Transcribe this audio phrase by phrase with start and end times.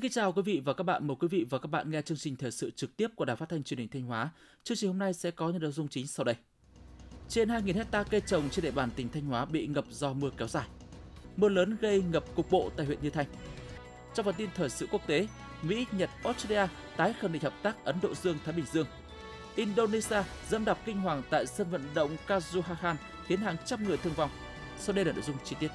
[0.00, 1.06] Xin kính chào quý vị và các bạn.
[1.06, 3.36] Mời quý vị và các bạn nghe chương trình thời sự trực tiếp của Đài
[3.36, 4.30] Phát thanh Truyền hình Thanh Hóa.
[4.64, 6.34] Chương trình hôm nay sẽ có những nội dung chính sau đây.
[7.28, 10.30] Trên 2.000 hecta cây trồng trên địa bàn tỉnh Thanh Hóa bị ngập do mưa
[10.36, 10.66] kéo dài.
[11.36, 13.26] Mưa lớn gây ngập cục bộ tại huyện Như Thanh.
[14.14, 15.26] Trong phần tin thời sự quốc tế,
[15.62, 18.86] Mỹ, Nhật, Australia tái khẳng định hợp tác Ấn Độ Dương Thái Bình Dương.
[19.56, 22.94] Indonesia dẫm đạp kinh hoàng tại sân vận động Kazuhahan
[23.26, 24.30] khiến hàng trăm người thương vong.
[24.78, 25.70] Sau đây là nội dung chi tiết.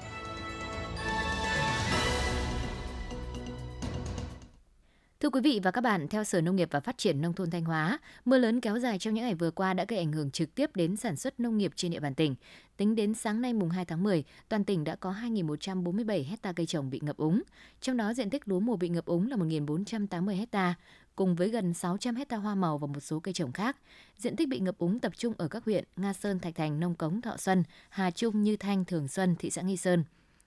[5.20, 7.50] Thưa quý vị và các bạn, theo Sở Nông nghiệp và Phát triển Nông thôn
[7.50, 10.30] Thanh Hóa, mưa lớn kéo dài trong những ngày vừa qua đã gây ảnh hưởng
[10.30, 12.34] trực tiếp đến sản xuất nông nghiệp trên địa bàn tỉnh.
[12.76, 16.66] Tính đến sáng nay mùng 2 tháng 10, toàn tỉnh đã có 2.147 hecta cây
[16.66, 17.42] trồng bị ngập úng.
[17.80, 20.74] Trong đó diện tích lúa mùa bị ngập úng là 1.480 hecta,
[21.14, 23.76] cùng với gần 600 hecta hoa màu và một số cây trồng khác.
[24.18, 26.94] Diện tích bị ngập úng tập trung ở các huyện Nga Sơn, Thạch Thành, Nông
[26.94, 30.04] Cống, Thọ Xuân, Hà Trung, Như Thanh, Thường Xuân, thị xã Nghi Sơn.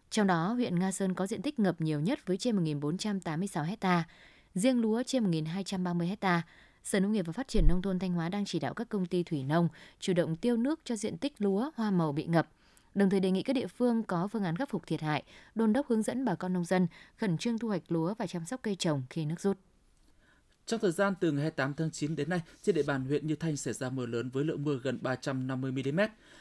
[0.09, 4.03] Trong đó, huyện Nga Sơn có diện tích ngập nhiều nhất với trên 1.486 hecta,
[4.55, 6.41] riêng lúa trên 1.230 hecta.
[6.83, 9.05] Sở Nông nghiệp và Phát triển Nông thôn Thanh Hóa đang chỉ đạo các công
[9.05, 9.69] ty thủy nông
[9.99, 12.47] chủ động tiêu nước cho diện tích lúa, hoa màu bị ngập,
[12.95, 15.23] đồng thời đề nghị các địa phương có phương án khắc phục thiệt hại,
[15.55, 18.45] đôn đốc hướng dẫn bà con nông dân khẩn trương thu hoạch lúa và chăm
[18.45, 19.57] sóc cây trồng khi nước rút.
[20.69, 23.35] Trong thời gian từ ngày 28 tháng 9 đến nay, trên địa bàn huyện Như
[23.35, 25.99] Thanh xảy ra mưa lớn với lượng mưa gần 350 mm.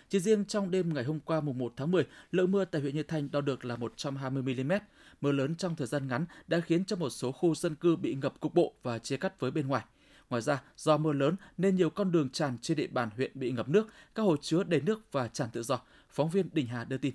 [0.08, 2.94] Chỉ riêng trong đêm ngày hôm qua mùng 1 tháng 10, lượng mưa tại huyện
[2.94, 4.72] Như Thanh đo được là 120 mm.
[5.20, 8.14] Mưa lớn trong thời gian ngắn đã khiến cho một số khu dân cư bị
[8.14, 9.84] ngập cục bộ và chia cắt với bên ngoài.
[10.30, 13.50] Ngoài ra, do mưa lớn nên nhiều con đường tràn trên địa bàn huyện bị
[13.50, 15.80] ngập nước, các hồ chứa đầy nước và tràn tự do.
[16.10, 17.14] Phóng viên Đình Hà đưa tin.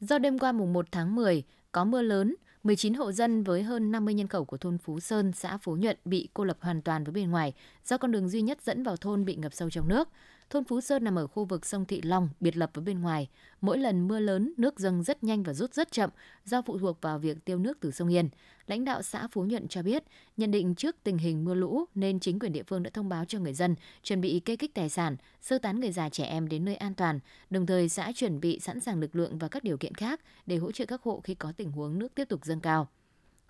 [0.00, 1.42] Do đêm qua mùng 1 tháng 10
[1.72, 5.32] có mưa lớn, 19 hộ dân với hơn 50 nhân khẩu của thôn Phú Sơn,
[5.32, 7.52] xã Phú Nhuận bị cô lập hoàn toàn với bên ngoài
[7.84, 10.08] do con đường duy nhất dẫn vào thôn bị ngập sâu trong nước.
[10.52, 13.28] Thôn Phú Sơn nằm ở khu vực sông Thị Long, biệt lập với bên ngoài.
[13.60, 16.10] Mỗi lần mưa lớn, nước dâng rất nhanh và rút rất chậm
[16.44, 18.28] do phụ thuộc vào việc tiêu nước từ sông Yên.
[18.66, 20.02] Lãnh đạo xã Phú Nhuận cho biết,
[20.36, 23.24] nhận định trước tình hình mưa lũ nên chính quyền địa phương đã thông báo
[23.24, 26.48] cho người dân chuẩn bị kê kích tài sản, sơ tán người già trẻ em
[26.48, 27.20] đến nơi an toàn,
[27.50, 30.56] đồng thời xã chuẩn bị sẵn sàng lực lượng và các điều kiện khác để
[30.56, 32.88] hỗ trợ các hộ khi có tình huống nước tiếp tục dâng cao.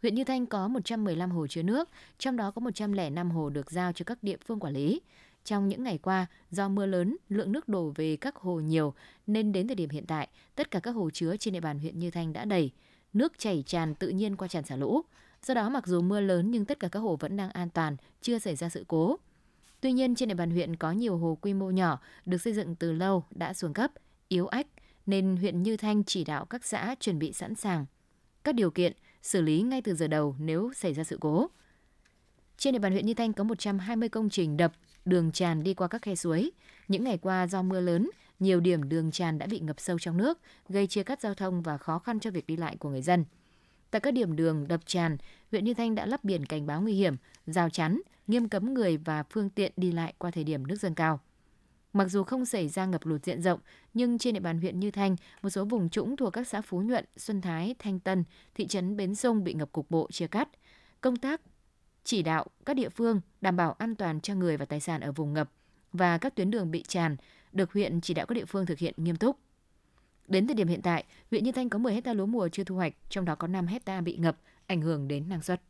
[0.02, 3.92] Huyện Như Thanh có 115 hồ chứa nước, trong đó có 105 hồ được giao
[3.92, 5.00] cho các địa phương quản lý.
[5.44, 8.94] Trong những ngày qua, do mưa lớn, lượng nước đổ về các hồ nhiều
[9.26, 11.98] nên đến thời điểm hiện tại, tất cả các hồ chứa trên địa bàn huyện
[11.98, 12.70] Như Thanh đã đầy.
[13.12, 15.02] Nước chảy tràn tự nhiên qua tràn xả lũ.
[15.46, 17.96] Do đó mặc dù mưa lớn nhưng tất cả các hồ vẫn đang an toàn,
[18.20, 19.18] chưa xảy ra sự cố.
[19.80, 22.74] Tuy nhiên trên địa bàn huyện có nhiều hồ quy mô nhỏ được xây dựng
[22.74, 23.90] từ lâu đã xuống cấp,
[24.28, 24.66] yếu ách
[25.06, 27.86] nên huyện Như Thanh chỉ đạo các xã chuẩn bị sẵn sàng
[28.44, 28.92] các điều kiện
[29.22, 31.50] xử lý ngay từ giờ đầu nếu xảy ra sự cố.
[32.58, 34.72] Trên địa bàn huyện Như Thanh có 120 công trình đập,
[35.04, 36.50] đường tràn đi qua các khe suối.
[36.88, 40.16] Những ngày qua do mưa lớn, nhiều điểm đường tràn đã bị ngập sâu trong
[40.16, 43.02] nước, gây chia cắt giao thông và khó khăn cho việc đi lại của người
[43.02, 43.24] dân.
[43.90, 45.16] Tại các điểm đường đập tràn,
[45.50, 48.96] huyện Như Thanh đã lắp biển cảnh báo nguy hiểm, rào chắn, nghiêm cấm người
[48.96, 51.20] và phương tiện đi lại qua thời điểm nước dâng cao.
[51.92, 53.60] Mặc dù không xảy ra ngập lụt diện rộng,
[53.94, 56.80] nhưng trên địa bàn huyện Như Thanh, một số vùng trũng thuộc các xã Phú
[56.80, 58.24] Nhuận, Xuân Thái, Thanh Tân,
[58.54, 60.48] thị trấn Bến Sông bị ngập cục bộ chia cắt.
[61.00, 61.40] Công tác
[62.04, 65.12] chỉ đạo các địa phương đảm bảo an toàn cho người và tài sản ở
[65.12, 65.50] vùng ngập
[65.92, 67.16] và các tuyến đường bị tràn
[67.52, 69.36] được huyện chỉ đạo các địa phương thực hiện nghiêm túc.
[70.28, 72.76] Đến thời điểm hiện tại, huyện Như Thanh có 10 hecta lúa mùa chưa thu
[72.76, 74.36] hoạch, trong đó có 5 hecta bị ngập,
[74.66, 75.62] ảnh hưởng đến năng suất.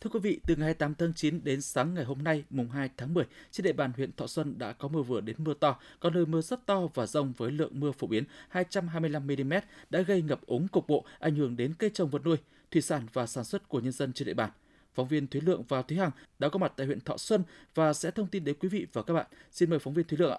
[0.00, 2.90] Thưa quý vị, từ ngày 28 tháng 9 đến sáng ngày hôm nay, mùng 2
[2.96, 5.78] tháng 10, trên địa bàn huyện Thọ Xuân đã có mưa vừa đến mưa to,
[6.00, 9.52] có nơi mưa rất to và rông với lượng mưa phổ biến 225 mm
[9.90, 12.36] đã gây ngập úng cục bộ, ảnh hưởng đến cây trồng vật nuôi,
[12.70, 14.50] thủy sản và sản xuất của nhân dân trên địa bàn.
[14.94, 17.42] Phóng viên Thúy Lượng và Thúy Hằng đã có mặt tại huyện Thọ Xuân
[17.74, 19.26] và sẽ thông tin đến quý vị và các bạn.
[19.50, 20.38] Xin mời phóng viên Thúy Lượng ạ.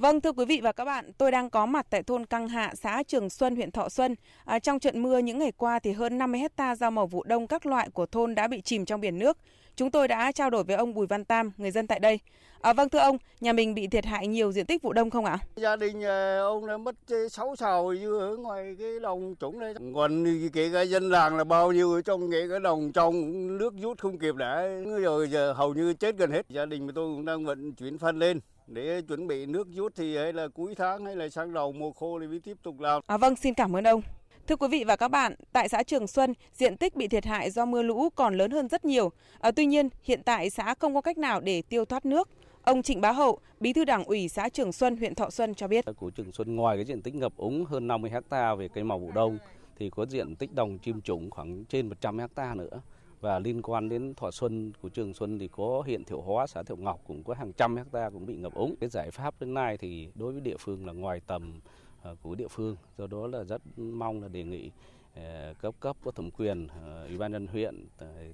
[0.00, 2.72] Vâng thưa quý vị và các bạn, tôi đang có mặt tại thôn Căng Hạ,
[2.74, 4.14] xã Trường Xuân, huyện Thọ Xuân.
[4.44, 7.46] À, trong trận mưa những ngày qua thì hơn 50 hecta rau màu vụ đông
[7.46, 9.38] các loại của thôn đã bị chìm trong biển nước.
[9.76, 12.18] Chúng tôi đã trao đổi với ông Bùi Văn Tam, người dân tại đây.
[12.60, 15.24] À, vâng thưa ông, nhà mình bị thiệt hại nhiều diện tích vụ đông không
[15.24, 15.38] ạ?
[15.56, 16.94] Gia đình à, ông đã mất
[17.30, 19.74] 6 sào dưa ở ngoài cái đồng trũng đây.
[19.94, 23.98] Còn kể cả dân làng là bao nhiêu trong kể cái đồng trong nước rút
[23.98, 24.62] không kịp đã
[25.02, 26.46] rồi giờ hầu như chết gần hết.
[26.48, 28.40] Gia đình tôi cũng đang vận chuyển phân lên
[28.70, 31.92] để chuẩn bị nước rút thì hay là cuối tháng hay là sang đầu mùa
[31.92, 33.02] khô thì mới tiếp tục làm.
[33.06, 34.02] À, vâng, xin cảm ơn ông.
[34.46, 37.50] Thưa quý vị và các bạn, tại xã Trường Xuân, diện tích bị thiệt hại
[37.50, 39.12] do mưa lũ còn lớn hơn rất nhiều.
[39.40, 42.28] À, tuy nhiên, hiện tại xã không có cách nào để tiêu thoát nước.
[42.62, 45.68] Ông Trịnh Bá Hậu, Bí thư Đảng ủy xã Trường Xuân, huyện Thọ Xuân cho
[45.68, 45.84] biết.
[45.96, 48.98] Của Trường Xuân ngoài cái diện tích ngập úng hơn 50 ha về cây màu
[48.98, 49.38] vụ đông
[49.78, 52.80] thì có diện tích đồng chim trũng khoảng trên 100 ha nữa
[53.20, 56.62] và liên quan đến Thọ Xuân của Trường Xuân thì có huyện Thiệu Hóa, xã
[56.62, 58.74] Thiệu Ngọc cũng có hàng trăm hecta cũng bị ngập úng.
[58.80, 61.60] Cái giải pháp đến nay thì đối với địa phương là ngoài tầm
[62.02, 64.70] ờ, của địa phương, do đó là rất mong là đề nghị
[65.14, 67.86] ờ, cấp cấp có thẩm quyền ờ, ủy ban nhân huyện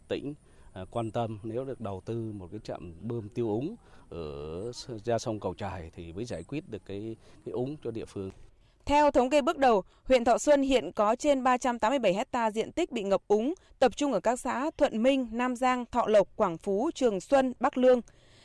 [0.09, 0.35] tỉnh
[0.91, 3.77] quan tâm nếu được đầu tư một cái trạm bơm tiêu úng
[4.09, 4.73] ở
[5.05, 8.31] ra sông cầu trài thì mới giải quyết được cái cái úng cho địa phương.
[8.87, 12.93] Theo thống kê bước đầu, huyện Thọ Xuân hiện có trên 387 hecta diện tích
[12.93, 16.59] bị ngập úng, tập trung ở các xã Thuận Minh, Nam Giang, Thọ Lộc, Quảng
[16.59, 18.01] Phú, Trường Xuân, Bắc Lương.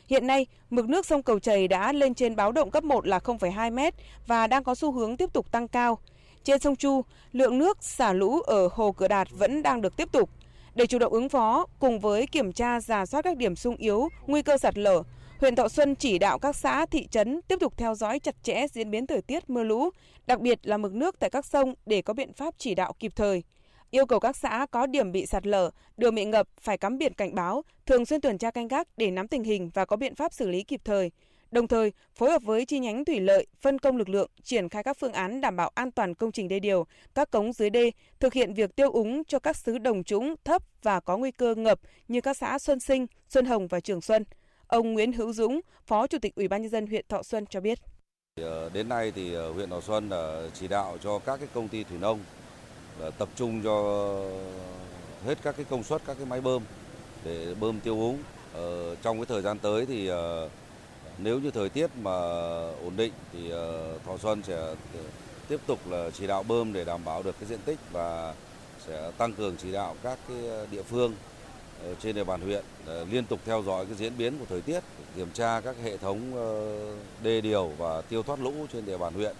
[0.06, 3.18] Hiện nay, mực nước sông Cầu Chảy đã lên trên báo động cấp 1 là
[3.18, 3.94] 0,2 m
[4.26, 5.98] và đang có xu hướng tiếp tục tăng cao.
[6.44, 7.02] Trên sông Chu,
[7.32, 10.30] lượng nước xả lũ ở hồ Cửa Đạt vẫn đang được tiếp tục.
[10.74, 14.08] Để chủ động ứng phó, cùng với kiểm tra giả soát các điểm sung yếu,
[14.26, 15.02] nguy cơ sạt lở,
[15.42, 18.66] huyện Thọ Xuân chỉ đạo các xã, thị trấn tiếp tục theo dõi chặt chẽ
[18.72, 19.90] diễn biến thời tiết mưa lũ,
[20.26, 23.12] đặc biệt là mực nước tại các sông để có biện pháp chỉ đạo kịp
[23.16, 23.42] thời.
[23.90, 27.14] Yêu cầu các xã có điểm bị sạt lở, đường bị ngập phải cắm biển
[27.14, 30.14] cảnh báo, thường xuyên tuần tra canh gác để nắm tình hình và có biện
[30.14, 31.10] pháp xử lý kịp thời.
[31.50, 34.82] Đồng thời, phối hợp với chi nhánh thủy lợi, phân công lực lượng, triển khai
[34.82, 37.90] các phương án đảm bảo an toàn công trình đê điều, các cống dưới đê,
[38.20, 41.54] thực hiện việc tiêu úng cho các xứ đồng trũng thấp và có nguy cơ
[41.54, 44.24] ngập như các xã Xuân Sinh, Xuân Hồng và Trường Xuân.
[44.72, 47.60] Ông Nguyễn Hữu Dũng, Phó Chủ tịch Ủy ban nhân dân huyện Thọ Xuân cho
[47.60, 47.78] biết.
[48.40, 51.68] Ờ, đến nay thì ờ, huyện Thọ Xuân đã chỉ đạo cho các cái công
[51.68, 52.20] ty thủy nông
[53.18, 53.76] tập trung cho
[55.26, 56.62] hết các cái công suất các cái máy bơm
[57.24, 58.18] để bơm tiêu úng.
[58.54, 60.10] Ờ, trong cái thời gian tới thì
[61.18, 62.20] nếu như thời tiết mà
[62.84, 63.50] ổn định thì
[64.04, 64.74] Thọ Xuân sẽ
[65.48, 68.34] tiếp tục là chỉ đạo bơm để đảm bảo được cái diện tích và
[68.86, 71.14] sẽ tăng cường chỉ đạo các cái địa phương
[72.00, 72.64] trên địa bàn huyện
[73.10, 74.80] liên tục theo dõi cái diễn biến của thời tiết,
[75.16, 76.76] kiểm tra các hệ thống ờ,
[77.22, 79.36] đê điều và tiêu thoát lũ trên địa bàn huyện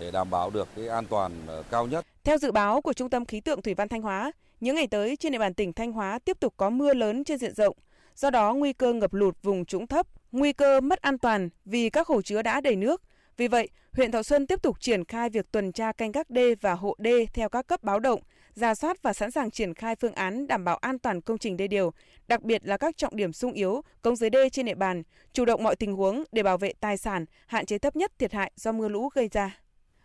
[0.00, 2.06] để đảm bảo được cái an toàn ờ, cao nhất.
[2.24, 5.16] Theo dự báo của Trung tâm Khí tượng Thủy văn Thanh Hóa, những ngày tới
[5.16, 7.76] trên địa bàn tỉnh Thanh Hóa tiếp tục có mưa lớn trên diện rộng.
[8.16, 11.90] Do đó, nguy cơ ngập lụt vùng trũng thấp, nguy cơ mất an toàn vì
[11.90, 13.02] các hồ chứa đã đầy nước.
[13.36, 16.54] Vì vậy, huyện Thọ Xuân tiếp tục triển khai việc tuần tra canh gác đê
[16.54, 18.20] và hộ đê theo các cấp báo động,
[18.54, 21.56] ra soát và sẵn sàng triển khai phương án đảm bảo an toàn công trình
[21.56, 21.92] đê điều,
[22.28, 25.02] đặc biệt là các trọng điểm sung yếu, công dưới đê trên địa bàn,
[25.32, 28.32] chủ động mọi tình huống để bảo vệ tài sản, hạn chế thấp nhất thiệt
[28.32, 29.58] hại do mưa lũ gây ra.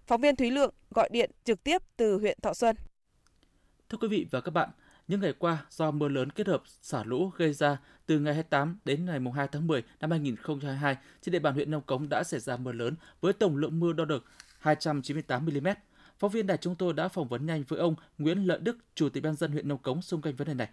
[0.07, 2.75] Phóng viên Thúy Lượng gọi điện trực tiếp từ huyện Thọ Xuân.
[3.90, 4.69] Thưa quý vị và các bạn,
[5.07, 8.80] những ngày qua, do mưa lớn kết hợp xả lũ gây ra từ ngày 28
[8.86, 12.40] đến ngày 2 tháng 10 năm 2022, trên địa bàn huyện Nông Cống đã xảy
[12.40, 14.25] ra mưa lớn với tổng lượng mưa đo được
[14.60, 15.68] 298 mm.
[16.19, 19.10] Phóng viên đài chúng tôi đã phỏng vấn nhanh với ông Nguyễn Lợi Đức, Chủ
[19.10, 20.68] tịch ban dân huyện Nông Cống xung quanh vấn đề này.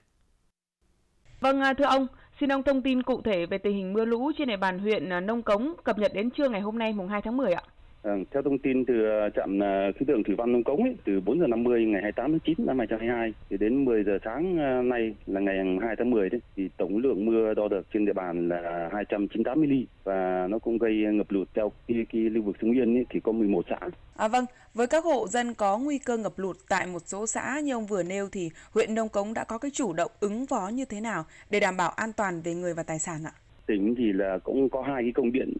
[1.40, 2.06] Vâng, à, thưa ông,
[2.40, 5.12] xin ông thông tin cụ thể về tình hình mưa lũ trên địa bàn huyện
[5.12, 7.62] à, Nông Cống cập nhật đến trưa ngày hôm nay mùng 2 tháng 10 ạ.
[8.06, 10.96] À, theo thông tin từ ờ, trạm ờ, khí tượng thủy văn nông cống ấy,
[11.04, 14.56] từ 4 giờ 50 ngày 28 tháng 9 năm 2022 thì đến 10 giờ sáng
[14.88, 18.12] nay là ngày 2 tháng 10 đấy thì tổng lượng mưa đo được trên địa
[18.12, 19.72] bàn là 298 mm
[20.04, 23.20] và nó cũng gây ngập lụt theo cái, cái lưu vực Sông Yên ấy, thì
[23.20, 23.78] có 11 xã.
[24.16, 24.44] À vâng,
[24.74, 27.86] với các hộ dân có nguy cơ ngập lụt tại một số xã như ông
[27.86, 31.00] vừa nêu thì huyện Nông Cống đã có cái chủ động ứng phó như thế
[31.00, 33.32] nào để đảm bảo an toàn về người và tài sản ạ?
[33.66, 35.52] Tỉnh thì là cũng có hai cái công điện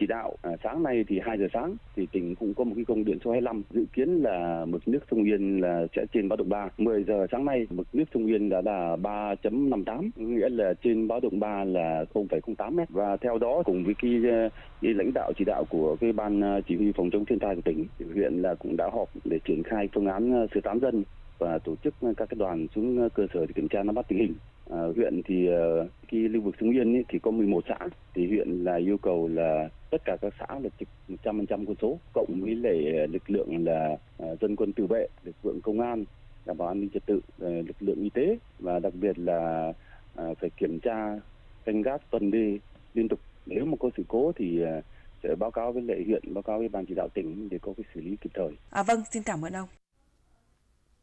[0.00, 2.84] chỉ đạo à, sáng nay thì 2 giờ sáng thì tỉnh cũng có một cái
[2.84, 6.36] công điện số 25 dự kiến là mực nước sông Yên là sẽ trên báo
[6.36, 6.68] động 3.
[6.78, 11.20] 10 giờ sáng nay mực nước sông Yên đã là 3.58 nghĩa là trên báo
[11.20, 14.48] động 3 là 0,08 m và theo đó cùng với cái, à,
[14.82, 17.54] cái lãnh đạo chỉ đạo của cái ban à, chỉ huy phòng chống thiên tai
[17.54, 20.80] của tỉnh huyện là cũng đã họp để triển khai phương án à, sơ tán
[20.80, 21.04] dân
[21.38, 24.18] và tổ chức các cái đoàn xuống cơ sở để kiểm tra nắm bắt tình
[24.18, 24.34] hình.
[24.72, 27.78] À, huyện thì ờ, cái lưu vực Sông Yên ấy, thì có 11 xã
[28.14, 31.98] thì huyện là yêu cầu là tất cả các xã là trực 100% quân số
[32.12, 33.96] cộng với lại ờ, lực lượng là
[34.40, 36.04] dân quân tự vệ, lực lượng công an
[36.46, 39.72] đảm bảo an ninh trật tự, lực lượng y tế và đặc biệt là
[40.14, 41.20] phải kiểm tra
[41.64, 42.58] canh gác tuần đi
[42.94, 44.60] liên tục nếu mà có sự cố thì
[45.22, 47.72] sẽ báo cáo với lệ huyện, báo cáo với ban chỉ đạo tỉnh để có
[47.76, 48.50] cái xử lý kịp thời.
[48.70, 49.68] À vâng, xin cảm ơn ông.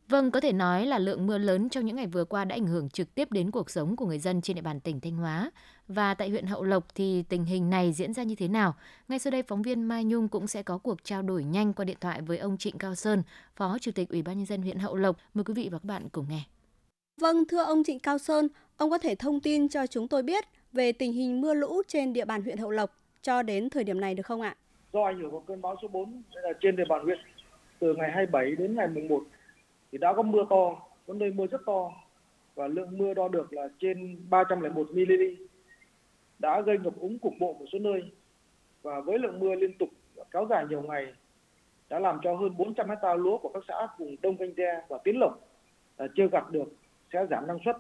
[0.10, 2.68] Vâng, có thể nói là lượng mưa lớn trong những ngày vừa qua đã ảnh
[2.68, 5.52] hưởng trực tiếp đến cuộc sống của người dân trên địa bàn tỉnh Thanh Hóa.
[5.88, 8.76] Và tại huyện Hậu Lộc thì tình hình này diễn ra như thế nào?
[9.08, 11.86] Ngay sau đây phóng viên Mai Nhung cũng sẽ có cuộc trao đổi nhanh qua
[11.86, 13.24] điện thoại với ông Trịnh Cao Sơn,
[13.56, 15.18] Phó Chủ tịch Ủy ban nhân dân huyện Hậu Lộc.
[15.34, 16.42] Mời quý vị và các bạn cùng nghe.
[17.22, 18.48] Vâng, thưa ông Trịnh Cao Sơn,
[18.78, 22.14] ông có thể thông tin cho chúng tôi biết về tình hình mưa lũ trên
[22.14, 24.56] địa bàn huyện Hậu Lộc cho đến thời điểm này được không ạ?
[24.94, 27.18] Do ảnh hưởng của cơn bão số 4 là trên địa bàn huyện
[27.80, 29.24] từ ngày 27 đến ngày 11
[29.92, 30.76] thì đã có mưa to,
[31.08, 31.92] có nơi mưa rất to.
[32.56, 35.12] Và lượng mưa đo được là trên 301 mm
[36.40, 38.12] đã gây ngập úng cục bộ một số nơi.
[38.82, 39.90] Và với lượng mưa liên tục
[40.32, 41.14] kéo dài nhiều ngày
[41.90, 44.98] đã làm cho hơn 400 hecta lúa của các xã vùng Đông Canh Tre và
[45.04, 45.40] Tiến Lộc
[45.98, 46.74] à, chưa gặt được
[47.14, 47.78] sẽ giảm năng suất.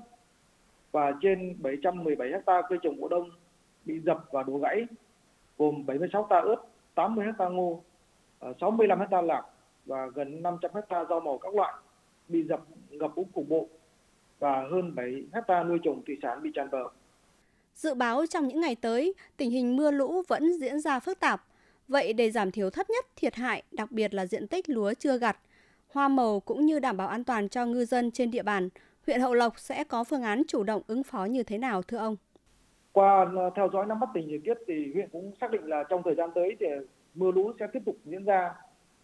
[0.91, 3.29] Và trên 717 hecta cây trồng vụ đông
[3.85, 4.85] bị dập và đổ gãy
[5.57, 6.55] gồm 76 hecta ớt,
[6.95, 7.83] 80 hecta ngô,
[8.39, 9.43] à, 65 hecta lạc
[9.85, 11.73] và gần 500 hecta rau màu các loại
[12.29, 13.67] bị dập ngập úng cục bộ
[14.39, 16.83] và hơn 7 hecta nuôi trồng thủy sản bị tràn bờ.
[17.75, 21.43] Dự báo trong những ngày tới, tình hình mưa lũ vẫn diễn ra phức tạp.
[21.87, 25.17] Vậy để giảm thiểu thấp nhất thiệt hại, đặc biệt là diện tích lúa chưa
[25.17, 25.37] gặt,
[25.93, 28.69] hoa màu cũng như đảm bảo an toàn cho ngư dân trên địa bàn,
[29.05, 31.97] huyện Hậu Lộc sẽ có phương án chủ động ứng phó như thế nào thưa
[31.97, 32.15] ông?
[32.91, 35.83] Qua ờ, theo dõi nắm bắt tình hình tiết thì huyện cũng xác định là
[35.89, 36.65] trong thời gian tới thì
[37.15, 38.53] mưa lũ sẽ tiếp tục diễn ra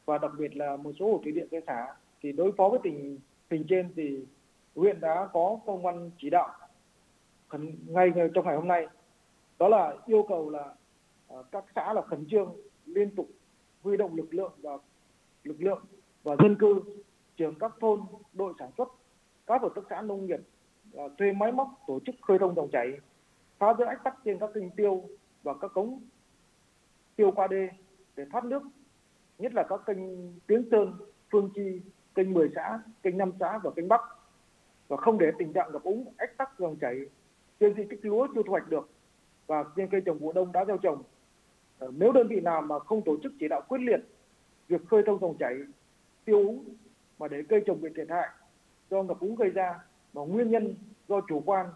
[0.06, 1.88] và đặc biệt là một số hồ thủy điện cây xã
[2.24, 4.26] thì đối phó với tình hình trên thì
[4.76, 6.50] huyện đã có công văn chỉ đạo
[7.48, 8.88] khẩn ngay trong ngày hôm nay.
[9.60, 10.74] Đó là yêu cầu là
[11.28, 13.28] à, các xã là khẩn trương liên tục
[13.82, 14.78] huy động lực lượng và
[15.44, 15.86] lực lượng
[16.24, 16.82] và dân cư
[17.38, 18.02] trường các thôn
[18.34, 18.88] đội sản xuất
[19.48, 20.40] các hợp tác xã nông nghiệp
[20.94, 22.88] à, thuê máy móc tổ chức khơi thông dòng chảy
[23.58, 25.04] phá rỡ ách tắc trên các kênh tiêu
[25.44, 26.02] và các cống
[27.16, 27.70] tiêu qua đê
[28.16, 28.64] để thoát nước
[29.38, 29.98] nhất là các kênh
[30.48, 30.94] Tiến Sơn,
[31.32, 31.82] Phương Chi,
[32.16, 34.02] kênh 10 xã, kênh 5 xã và kênh Bắc
[34.88, 37.00] và không để tình trạng ngập úng, ách tắc dòng chảy
[37.60, 38.90] trên diện tích lúa chưa thu hoạch được
[39.48, 41.04] và trên cây trồng vụ đông đã gieo trồng.
[41.80, 44.00] Ờ, nếu đơn vị nào mà không tổ chức chỉ đạo quyết liệt
[44.68, 45.56] việc khơi thông dòng chảy,
[46.26, 46.64] tiêu úng
[47.20, 48.30] mà để cây trồng bị thiệt hại
[48.90, 49.80] do ngập úng gây ra
[50.14, 50.76] và nguyên nhân
[51.08, 51.68] do chủ quan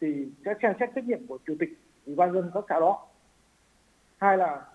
[0.00, 1.68] thì sẽ xem xét trách nhiệm của chủ tịch
[2.06, 3.06] ủy ban dân các xã đó.
[4.16, 4.66] Hai là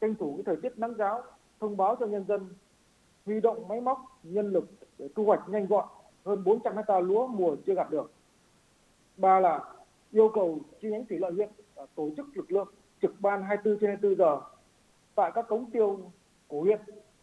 [0.00, 1.22] tranh thủ cái thời tiết nắng giáo
[1.60, 2.48] thông báo cho nhân dân
[3.30, 4.64] huy động máy móc nhân lực
[4.98, 5.88] để thu hoạch nhanh gọn
[6.24, 8.12] hơn 400 hecta lúa mùa chưa gặt được.
[9.16, 9.64] Ba là
[10.10, 12.68] yêu cầu chi nhánh thủy lợi huyện à, tổ chức lực lượng
[13.02, 14.40] trực ban 24 trên 24 giờ
[15.14, 16.10] tại các cống tiêu
[16.48, 16.80] của huyện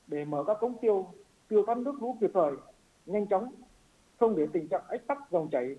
[0.08, 1.08] để mở các cống tiêu
[1.48, 2.52] tiêu thoát nước lũ kịp thời,
[3.06, 3.52] nhanh chóng,
[4.20, 5.76] không để tình trạng ách tắc dòng chảy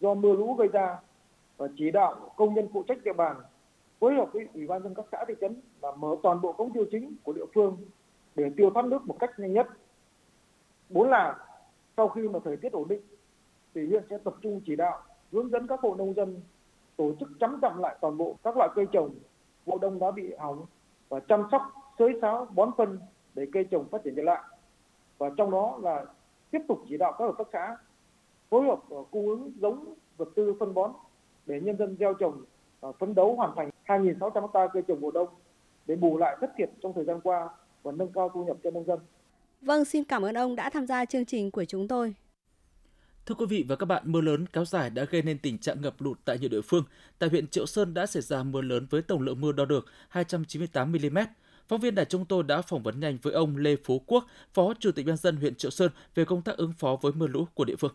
[0.00, 0.98] do mưa lũ gây ra
[1.56, 3.36] và chỉ đạo công nhân phụ trách địa bàn
[4.00, 6.72] phối hợp với ủy ban dân các xã thị trấn là mở toàn bộ cống
[6.72, 7.76] tiêu chính của địa phương
[8.36, 9.66] để tiêu thoát nước một cách nhanh nhất.
[10.88, 11.36] Bốn là
[11.96, 13.00] sau khi mà thời tiết ổn định,
[13.74, 15.02] thì huyện sẽ tập trung chỉ đạo,
[15.32, 16.40] hướng dẫn các hộ nông dân
[16.96, 19.10] tổ chức chấm chậm lại toàn bộ các loại cây trồng.
[19.64, 20.66] Vụ đông đã bị hỏng
[21.08, 21.62] và chăm sóc,
[21.98, 22.98] xới xáo, bón phân
[23.34, 24.42] để cây trồng phát triển trở lại.
[25.18, 26.04] Và trong đó là
[26.50, 27.76] tiếp tục chỉ đạo các hợp tác xã
[28.48, 30.92] phối hợp cung ứng giống, vật tư phân bón
[31.46, 32.44] để nhân dân gieo trồng
[32.98, 35.28] phấn đấu hoàn thành 2.600 ha cây trồng vụ đông
[35.86, 37.48] để bù lại thất thiệt trong thời gian qua
[37.86, 38.98] và nâng cao thu nhập cho nông dân.
[39.60, 42.14] Vâng, xin cảm ơn ông đã tham gia chương trình của chúng tôi.
[43.26, 45.80] Thưa quý vị và các bạn, mưa lớn kéo dài đã gây nên tình trạng
[45.80, 46.84] ngập lụt tại nhiều địa phương.
[47.18, 49.86] Tại huyện Triệu Sơn đã xảy ra mưa lớn với tổng lượng mưa đo được
[50.08, 51.18] 298 mm.
[51.68, 54.74] Phóng viên đài chúng tôi đã phỏng vấn nhanh với ông Lê Phú Quốc, Phó
[54.74, 57.46] Chủ tịch Ban dân huyện Triệu Sơn về công tác ứng phó với mưa lũ
[57.54, 57.92] của địa phương.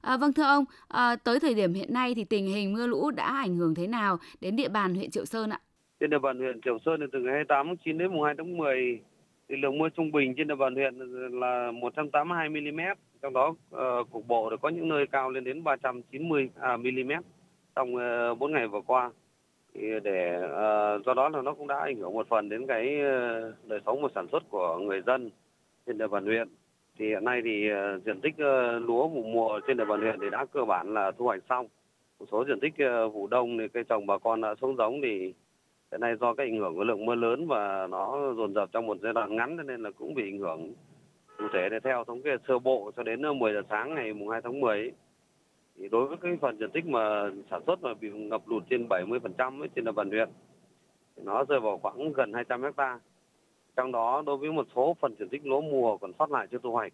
[0.00, 3.10] À, vâng thưa ông, à, tới thời điểm hiện nay thì tình hình mưa lũ
[3.10, 5.60] đã ảnh hưởng thế nào đến địa bàn huyện Triệu Sơn ạ?
[6.02, 8.56] Trên địa bàn huyện Triệu Sơn từ ngày 28 tháng 9 đến mùng 2 tháng
[8.56, 9.00] 10
[9.48, 10.94] thì lượng mưa trung bình trên địa bàn huyện
[11.32, 12.80] là 182 mm,
[13.22, 17.12] trong đó uh, cục bộ có những nơi cao lên đến 390 à, mm
[17.76, 19.10] trong ờ, uh, 4 ngày vừa qua.
[19.74, 22.96] Thì để uh, do đó là nó cũng đã ảnh hưởng một phần đến cái
[22.96, 25.30] uh, đời sống và sản xuất của người dân
[25.86, 26.48] trên địa bàn huyện.
[26.98, 30.20] Thì hiện nay thì uh, diện tích uh, lúa vụ mùa trên địa bàn huyện
[30.20, 31.66] thì đã cơ bản là thu hoạch xong.
[32.18, 32.74] Một số diện tích
[33.06, 35.34] uh, vụ đông thì cây trồng bà con đã xuống giống thì
[35.92, 38.86] hiện nay do cái ảnh hưởng của lượng mưa lớn và nó dồn dập trong
[38.86, 40.72] một giai đoạn ngắn nên là cũng bị ảnh hưởng
[41.38, 44.12] cụ thể để theo thống kê sơ bộ cho đến ờ, 10 giờ sáng ngày
[44.12, 44.92] mùng 2 tháng 10 ấy,
[45.76, 48.86] thì đối với cái phần diện tích mà sản xuất mà bị ngập lụt trên
[48.88, 50.28] 70% trên địa bàn huyện
[51.16, 53.00] thì nó rơi vào khoảng gần 200 hecta
[53.76, 56.58] trong đó đối với một số phần diện tích lúa mùa còn sót lại chưa
[56.62, 56.92] thu hoạch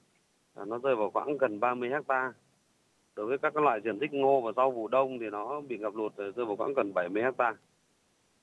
[0.66, 2.32] nó rơi vào khoảng gần 30 hecta
[3.16, 5.94] đối với các loại diện tích ngô và rau vụ đông thì nó bị ngập
[5.94, 7.54] lụt ờ, rơi vào khoảng gần 70 hecta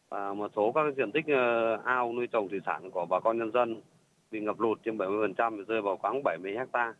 [0.09, 3.37] và một số các diện tích ờ, ao nuôi trồng thủy sản của bà con
[3.37, 3.81] nhân dân
[4.31, 6.93] bị ngập lụt trên 70% thì rơi vào khoảng 70 hecta.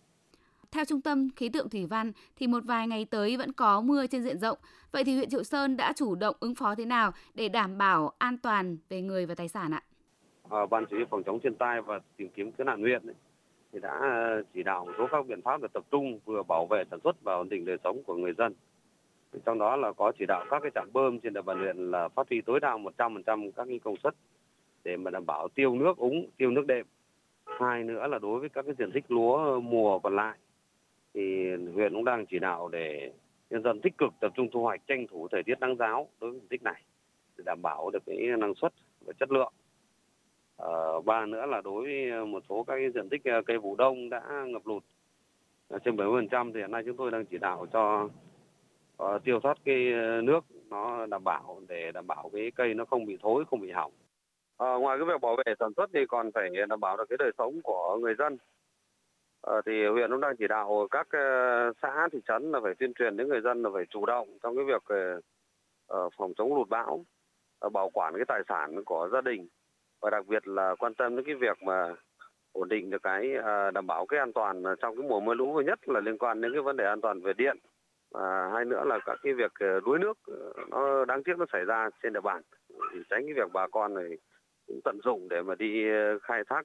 [0.72, 4.08] Theo Trung tâm Khí tượng Thủy văn thì một vài ngày tới vẫn có mưa
[4.08, 4.58] trên diện rộng.
[4.92, 8.12] Vậy thì huyện Triệu Sơn đã chủ động ứng phó thế nào để đảm bảo
[8.18, 9.84] an toàn về người và tài sản ạ?
[10.50, 13.16] À, Ban chỉ huy phòng chống thiên tai và tìm kiếm cứu nạn huyện ấy,
[13.74, 16.68] thì đã ờ, chỉ đạo một số các biện pháp để tập trung vừa bảo
[16.70, 18.54] vệ sản xuất và ổn định đời sống của người dân.
[19.46, 22.08] Trong đó là có chỉ đạo các cái trạm bơm trên địa bàn huyện là
[22.08, 24.16] phát huy tối đa 100% các cái công suất
[24.84, 26.86] để mà đảm bảo tiêu nước úng, tiêu nước đệm.
[27.46, 30.38] Hai nữa là đối với các cái diện tích lúa mùa còn lại
[31.14, 33.12] thì huyện cũng đang chỉ đạo để
[33.50, 36.32] nhân dân tích cực tập trung thu hoạch tranh thủ thời tiết nắng giáo đối
[36.32, 36.84] với diện tích này
[37.38, 38.74] để đảm bảo được cái năng suất
[39.06, 39.54] và chất lượng.
[40.58, 40.68] À,
[41.06, 44.10] ba nữa là đối với một số các cái diện tích ờ, cây vụ đông
[44.10, 44.84] đã ngập lụt
[45.86, 48.10] trên 70% thì hiện nay chúng tôi đang chỉ đạo cho
[49.04, 52.86] uh, tiêu thoát cái ờ, nước nó đảm bảo để đảm bảo cái cây nó
[52.86, 53.92] không bị thối không bị hỏng.
[54.58, 57.18] À, ngoài cái việc bảo vệ sản xuất thì còn phải đảm bảo được cái
[57.20, 58.38] đời sống của người dân.
[59.42, 61.08] À, thì huyện cũng đang chỉ đạo các
[61.82, 64.56] xã thị trấn là phải tuyên truyền đến người dân là phải chủ động trong
[64.56, 64.84] cái việc
[66.18, 67.06] phòng chống lụt bão,
[67.74, 69.48] bảo quản cái tài sản của gia đình.
[70.02, 71.96] Và đặc biệt là quan tâm đến cái việc mà
[72.52, 73.34] ổn định được cái
[73.74, 76.42] đảm bảo cái an toàn trong cái mùa mưa lũ và nhất là liên quan
[76.42, 77.58] đến cái vấn đề an toàn về điện.
[78.18, 81.46] À, hai nữa là các cái việc ờ, đuối nước ờ, nó đáng tiếc nó
[81.54, 82.42] xảy ra trên địa bàn
[82.94, 84.18] thì tránh cái việc bà con này
[84.68, 86.62] cũng tận dụng để mà đi ờ, khai thác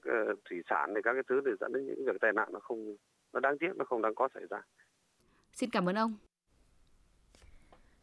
[0.50, 2.96] thủy sản thì các cái thứ để dẫn đến những việc tai nạn nó không
[3.32, 4.62] nó đáng tiếc nó không đáng có xảy ra.
[5.52, 6.14] Xin cảm ơn ông.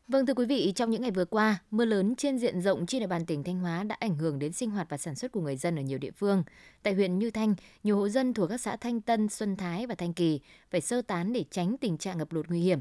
[0.07, 3.01] Vâng thưa quý vị, trong những ngày vừa qua, mưa lớn trên diện rộng trên
[3.01, 5.41] địa bàn tỉnh Thanh Hóa đã ảnh hưởng đến sinh hoạt và sản xuất của
[5.41, 6.43] người dân ở nhiều địa phương.
[6.83, 9.95] Tại huyện Như Thanh, nhiều hộ dân thuộc các xã Thanh Tân, Xuân Thái và
[9.95, 12.79] Thanh Kỳ phải sơ tán để tránh tình trạng ngập lụt nguy hiểm.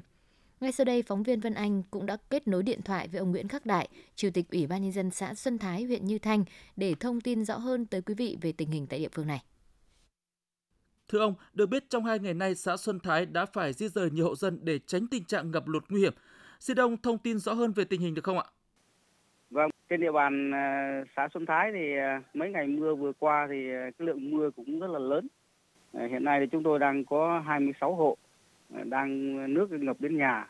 [0.60, 3.30] Ngay sau đây, phóng viên Vân Anh cũng đã kết nối điện thoại với ông
[3.30, 6.44] Nguyễn Khắc Đại, Chủ tịch Ủy ban Nhân dân xã Xuân Thái, huyện Như Thanh
[6.76, 9.42] để thông tin rõ hơn tới quý vị về tình hình tại địa phương này.
[11.08, 14.10] Thưa ông, được biết trong hai ngày nay xã Xuân Thái đã phải di rời
[14.10, 16.12] nhiều hộ dân để tránh tình trạng ngập lụt nguy hiểm.
[16.60, 18.44] Xin ông thông tin rõ hơn về tình hình được không ạ?
[19.50, 23.46] Vâng, trên địa bàn à, xã Xuân Thái thì à, mấy ngày mưa vừa qua
[23.50, 25.28] thì à, cái lượng mưa cũng rất là lớn.
[26.10, 28.16] Hiện nay thì chúng tôi đang có 26 hộ
[28.70, 30.46] đang nước ngập đến nhà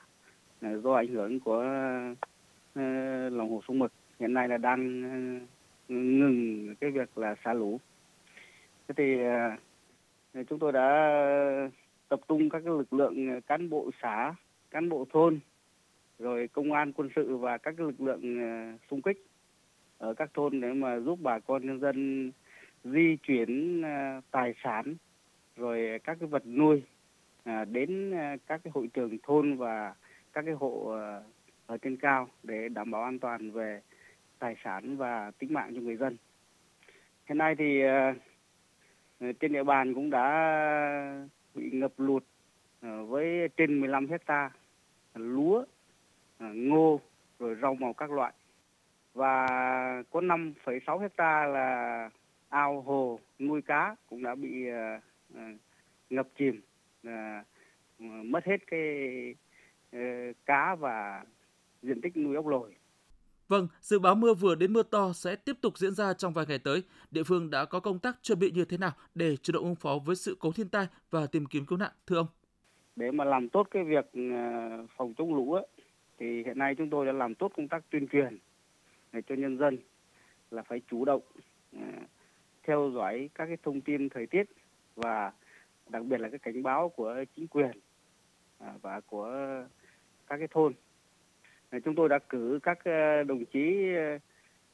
[0.61, 1.61] do ảnh hưởng của
[2.75, 2.83] ờ,
[3.29, 3.93] lòng hồ sông Mực.
[4.21, 5.47] Hiện nay là đang ờ,
[5.95, 7.81] ngừng cái việc là xả lũ.
[8.89, 9.23] Thế thì
[10.35, 10.89] ờ, chúng tôi đã
[12.09, 14.35] tập trung các cái lực lượng cán bộ xã,
[14.71, 15.39] cán bộ thôn
[16.19, 18.39] rồi công an quân sự và các cái lực lượng
[18.91, 19.27] xung kích
[19.99, 22.31] ở các thôn để mà giúp bà con nhân dân
[22.85, 23.83] di chuyển
[24.31, 24.95] tài sản
[25.57, 26.83] rồi các cái vật nuôi
[27.47, 29.95] À, đến à, các cái hội trường thôn và
[30.33, 31.21] các cái hộ à,
[31.67, 33.81] ở trên cao để đảm bảo an toàn về
[34.39, 36.17] tài sản và tính mạng cho người dân.
[37.27, 37.83] Hiện nay thì
[39.41, 40.27] trên địa bàn cũng đã
[41.55, 42.25] bị ngập lụt
[42.81, 44.51] với trên 15 hecta
[45.15, 45.65] lúa
[46.41, 47.01] ngô
[47.39, 48.33] rồi rau màu các loại
[49.15, 49.47] và
[50.11, 52.11] có 5,6 hecta là
[52.49, 54.65] ao hồ nuôi cá cũng đã bị
[56.11, 56.61] ngập chìm
[57.07, 57.45] à,
[58.25, 58.81] mất hết cái
[59.93, 59.99] ờ,
[60.47, 61.25] cá và
[61.83, 62.75] diện tích nuôi ốc lồi
[63.49, 66.47] Vâng, dự báo mưa vừa đến mưa to sẽ tiếp tục diễn ra trong vài
[66.49, 66.83] ngày tới.
[67.11, 69.75] Địa phương đã có công tác chuẩn bị như thế nào để chủ động ứng
[69.75, 72.27] phó với sự cố thiên tai và tìm kiếm cứu nạn, thưa ông?
[72.97, 75.67] để mà làm tốt cái việc à, phòng chống lũ ấy,
[76.19, 78.39] thì hiện nay chúng tôi đã làm tốt công tác tuyên truyền
[79.13, 79.79] để cho nhân dân
[80.51, 81.23] là phải chủ động
[81.73, 81.93] à,
[82.63, 84.45] theo dõi các cái thông tin thời tiết
[84.95, 85.33] và
[85.89, 87.71] đặc biệt là cái cảnh báo của chính quyền
[88.59, 89.31] à, và của
[90.27, 90.73] các cái thôn.
[91.71, 94.19] Ờ, chúng tôi đã cử các ờ, đồng chí ờ,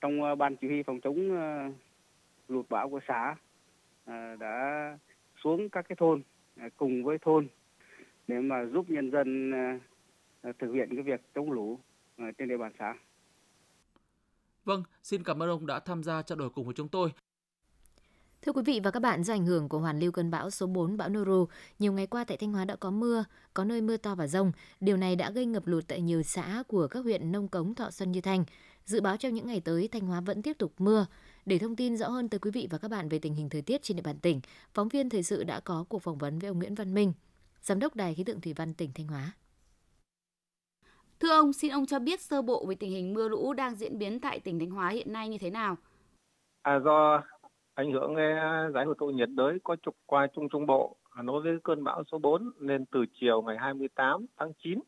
[0.01, 1.19] trong ban chỉ huy phòng chống
[2.49, 3.35] lụt bão của xã
[4.39, 4.99] đã
[5.45, 6.23] xuống các cái thôn
[6.57, 7.49] à, cùng với thôn
[8.29, 9.53] để mà giúp nhân dân
[10.59, 11.79] thực hiện cái việc chống lũ
[12.39, 12.95] trên địa bàn xã.
[14.65, 17.11] Vâng, xin cảm ơn ông đã tham gia trao đổi cùng với chúng tôi.
[18.43, 20.67] Thưa quý vị và các bạn, do ảnh hưởng của hoàn lưu cơn bão số
[20.67, 23.25] 4 bão Noru, nhiều ngày qua tại Thanh Hóa đã có mưa,
[23.55, 24.53] có nơi mưa to và rông.
[24.81, 27.91] Điều này đã gây ngập lụt tại nhiều xã của các huyện Nông Cống, Thọ
[27.91, 28.45] Xuân, Như Thanh.
[28.85, 31.07] Dự báo trong những ngày tới, Thanh Hóa vẫn tiếp tục mưa.
[31.47, 33.63] Để thông tin rõ hơn tới quý vị và các bạn về tình hình thời
[33.63, 34.41] tiết trên địa bàn tỉnh,
[34.75, 37.13] phóng viên thời sự đã có cuộc phỏng vấn với ông Nguyễn Văn Minh,
[37.61, 39.33] Giám đốc Đài khí tượng thủy văn tỉnh Thanh Hóa.
[41.21, 43.99] Thưa ông, xin ông cho biết sơ bộ về tình hình mưa lũ đang diễn
[43.99, 45.77] biến tại tỉnh Thanh Hóa hiện nay như thế nào?
[46.63, 47.23] À, do
[47.75, 48.15] ảnh hưởng
[48.75, 51.85] giải hội tụ nhiệt đới có trục qua Trung Trung Bộ à, nối với cơn
[51.85, 54.81] bão số 4 nên từ chiều ngày 28 tháng 9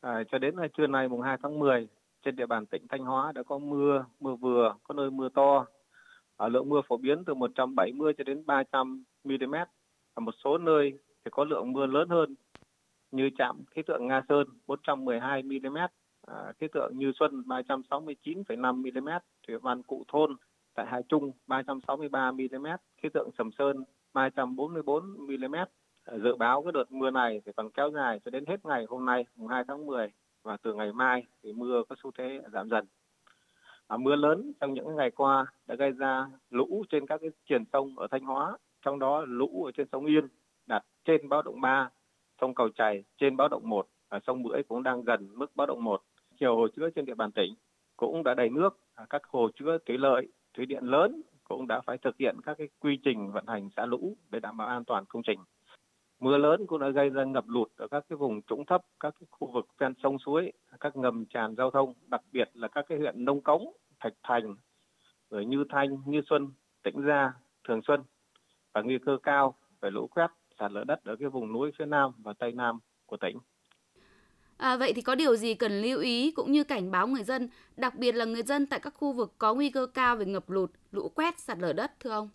[0.00, 1.88] à, cho đến à, trưa nay mùng 2 tháng 10
[2.24, 5.66] trên địa bàn tỉnh Thanh Hóa đã có mưa, mưa vừa, có nơi mưa to.
[6.36, 9.54] À, lượng mưa phổ biến từ 170 cho đến 300 mm.
[10.14, 12.34] Ở một số nơi thì có lượng mưa lớn hơn
[13.10, 15.78] như trạm khí tượng Nga Sơn 412 mm,
[16.26, 19.08] à, khí tượng Như Xuân 369,5 mm,
[19.46, 20.36] thủy văn Cụ Thôn
[20.74, 25.54] tại Hà Trung 363 mm, khí tượng Sầm Sơn 344 mm.
[26.04, 28.84] Ờ, dự báo cái đợt mưa này thì còn kéo dài cho đến hết ngày
[28.88, 32.40] hôm nay, mùng 2 tháng 10 và từ ngày mai thì mưa có xu thế
[32.52, 32.86] giảm dần.
[33.86, 37.64] À, mưa lớn trong những ngày qua đã gây ra lũ trên các cái triển
[37.72, 40.28] sông ở Thanh Hóa, trong đó lũ ở trên sông Yên
[40.66, 41.90] đạt trên báo động 3,
[42.40, 45.66] sông Cầu chảy trên báo động 1, và sông Bưởi cũng đang gần mức báo
[45.66, 46.02] động 1.
[46.40, 47.54] Nhiều hồ chứa trên địa bàn tỉnh
[47.96, 48.78] cũng đã đầy nước,
[49.10, 52.68] các hồ chứa thủy lợi, thủy điện lớn cũng đã phải thực hiện các cái
[52.80, 55.40] quy trình vận hành xả lũ để đảm bảo an toàn công trình.
[56.20, 59.14] Mưa lớn cũng đã gây ra ngập lụt ở các cái vùng trũng thấp, các
[59.20, 62.84] cái khu vực ven sông suối, các ngầm tràn giao thông, đặc biệt là các
[62.88, 64.56] cái huyện Nông Cống, Thạch Thành,
[65.30, 66.48] rồi Như Thanh, Như Xuân,
[66.82, 67.32] Tĩnh Gia,
[67.68, 68.02] Thường Xuân
[68.72, 71.86] và nguy cơ cao về lũ quét sạt lở đất ở cái vùng núi phía
[71.86, 73.38] Nam và Tây Nam của tỉnh.
[74.56, 77.48] À, vậy thì có điều gì cần lưu ý cũng như cảnh báo người dân,
[77.76, 80.50] đặc biệt là người dân tại các khu vực có nguy cơ cao về ngập
[80.50, 82.30] lụt, lũ quét, sạt lở đất thưa ông?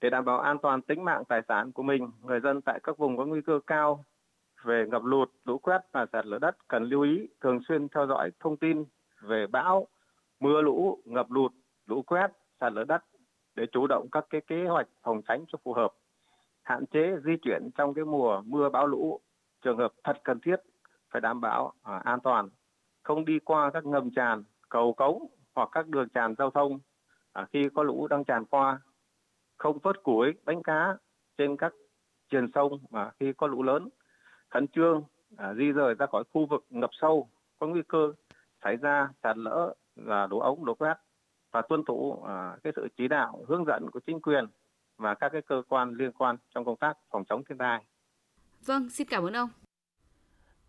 [0.00, 2.98] Để đảm bảo an toàn tính mạng tài sản của mình, người dân tại các
[2.98, 4.04] vùng có nguy cơ cao
[4.64, 8.06] về ngập lụt, lũ quét và sạt lở đất cần lưu ý thường xuyên theo
[8.06, 8.84] dõi thông tin
[9.20, 9.86] về bão,
[10.40, 11.52] mưa lũ, ngập lụt,
[11.86, 12.26] lũ quét,
[12.60, 13.04] sạt lở đất
[13.54, 15.92] để chủ động các cái kế hoạch phòng tránh cho phù hợp.
[16.62, 19.20] Hạn chế di chuyển trong cái mùa mưa bão lũ,
[19.62, 20.56] trường hợp thật cần thiết
[21.14, 22.48] phải đảm bảo à, an toàn,
[23.02, 26.78] không đi qua các ngầm tràn, cầu cống hoặc các đường tràn giao thông
[27.32, 28.80] à, khi có lũ đang tràn qua,
[29.56, 30.96] không vớt củi, đánh cá
[31.38, 31.72] trên các
[32.30, 33.88] triền sông mà khi có lũ lớn,
[34.50, 35.02] khẩn trương
[35.36, 38.12] à, di rời ra khỏi khu vực ngập sâu có nguy cơ
[38.64, 40.94] xảy ra sạt lở và đổ ống đổ quét
[41.50, 44.46] và tuân thủ à, cái sự chỉ đạo hướng dẫn của chính quyền
[44.96, 47.84] và các cái cơ quan liên quan trong công tác phòng chống thiên tai.
[48.66, 49.48] Vâng, xin cảm ơn ông.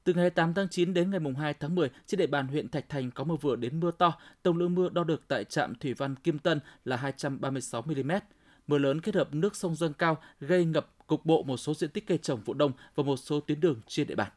[0.05, 2.89] Từ ngày 8 tháng 9 đến ngày 2 tháng 10, trên địa bàn huyện Thạch
[2.89, 4.19] Thành có mưa vừa đến mưa to.
[4.43, 8.11] Tổng lượng mưa đo được tại trạm thủy văn Kim Tân là 236 mm.
[8.67, 11.89] Mưa lớn kết hợp nước sông dâng cao gây ngập cục bộ một số diện
[11.89, 14.31] tích cây trồng vụ đông và một số tuyến đường trên địa bàn.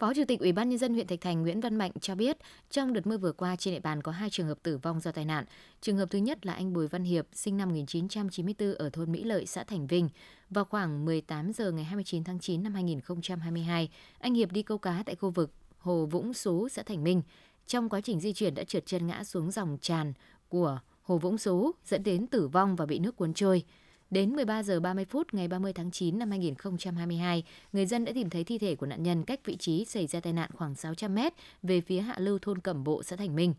[0.00, 2.36] Phó Chủ tịch Ủy ban nhân dân huyện Thạch Thành Nguyễn Văn Mạnh cho biết,
[2.70, 5.12] trong đợt mưa vừa qua trên địa bàn có hai trường hợp tử vong do
[5.12, 5.44] tai nạn.
[5.80, 9.24] Trường hợp thứ nhất là anh Bùi Văn Hiệp, sinh năm 1994 ở thôn Mỹ
[9.24, 10.08] Lợi, xã Thành Vinh.
[10.50, 15.02] Vào khoảng 18 giờ ngày 29 tháng 9 năm 2022, anh Hiệp đi câu cá
[15.06, 17.22] tại khu vực Hồ Vũng Số, xã Thành Minh.
[17.66, 20.12] Trong quá trình di chuyển đã trượt chân ngã xuống dòng tràn
[20.48, 23.64] của Hồ Vũng Số, dẫn đến tử vong và bị nước cuốn trôi.
[24.10, 28.30] Đến 13 giờ 30 phút ngày 30 tháng 9 năm 2022, người dân đã tìm
[28.30, 31.14] thấy thi thể của nạn nhân cách vị trí xảy ra tai nạn khoảng 600
[31.14, 33.54] mét về phía hạ lưu thôn Cẩm Bộ, xã Thành Minh.